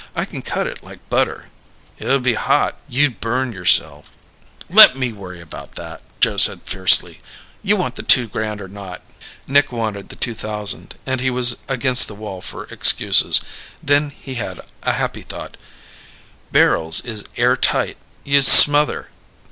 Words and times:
I 0.15 0.25
can 0.25 0.41
cut 0.41 0.65
it 0.65 0.83
like 0.83 1.07
butter." 1.11 1.49
"It'd 1.99 2.23
be 2.23 2.33
hot. 2.33 2.79
You'd 2.89 3.19
burn 3.19 3.53
yourself." 3.53 4.09
"Let 4.67 4.97
me 4.97 5.11
worry 5.13 5.41
about 5.41 5.73
that," 5.73 6.01
Joe 6.19 6.37
said 6.37 6.61
fiercely. 6.63 7.21
"You 7.61 7.75
want 7.75 7.93
the 7.93 8.01
two 8.01 8.27
grand 8.27 8.61
or 8.61 8.67
not?" 8.67 9.03
Nick 9.45 9.71
wanted 9.71 10.09
the 10.09 10.15
two 10.15 10.33
thousand 10.33 10.95
and 11.05 11.21
he 11.21 11.29
was 11.29 11.57
against 11.67 12.07
the 12.07 12.15
wall 12.15 12.41
for 12.41 12.63
excuses. 12.73 13.41
Then 13.83 14.09
he 14.19 14.33
had 14.41 14.61
a 14.81 14.93
happy 14.93 15.21
thought. 15.21 15.55
"Barrels 16.51 17.01
is 17.01 17.25
air 17.37 17.55
tight. 17.55 17.97
You'd 18.25 18.45
smother. 18.45 19.09